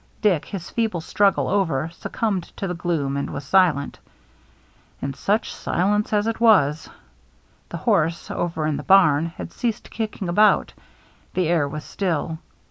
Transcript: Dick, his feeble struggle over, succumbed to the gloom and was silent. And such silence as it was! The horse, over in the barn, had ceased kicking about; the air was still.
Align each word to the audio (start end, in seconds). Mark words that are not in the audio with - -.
Dick, 0.23 0.45
his 0.45 0.71
feeble 0.71 0.99
struggle 1.01 1.47
over, 1.47 1.91
succumbed 1.93 2.45
to 2.57 2.67
the 2.67 2.73
gloom 2.73 3.15
and 3.15 3.29
was 3.29 3.43
silent. 3.43 3.99
And 4.99 5.15
such 5.15 5.53
silence 5.53 6.11
as 6.11 6.25
it 6.25 6.39
was! 6.39 6.89
The 7.69 7.77
horse, 7.77 8.31
over 8.31 8.65
in 8.65 8.77
the 8.77 8.81
barn, 8.83 9.27
had 9.37 9.53
ceased 9.53 9.91
kicking 9.91 10.27
about; 10.27 10.73
the 11.35 11.47
air 11.47 11.67
was 11.69 11.83
still. 11.83 12.39